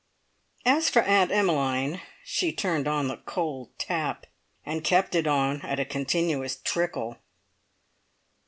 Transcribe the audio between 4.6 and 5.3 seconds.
and kept it